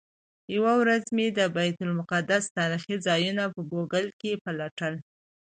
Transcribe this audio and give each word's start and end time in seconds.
یوه 0.55 0.73
ورځ 0.81 1.03
مې 1.15 1.27
د 1.37 1.39
بیت 1.55 1.77
المقدس 1.85 2.43
تاریخي 2.57 2.95
ځایونه 3.07 3.43
ګوګل 3.71 4.05
کې 4.19 4.31
پلټل. 4.43 4.93